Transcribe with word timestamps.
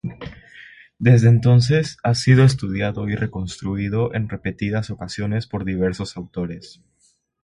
Desde 0.97 1.29
entonces, 1.29 1.97
ha 2.01 2.15
sido 2.15 2.43
estudiado 2.43 3.07
y 3.07 3.13
reconstruido 3.15 4.15
en 4.15 4.29
repetidas 4.29 4.89
ocasiones 4.89 5.45
por 5.45 5.63
diversos 5.63 6.17
autores. 6.17 6.81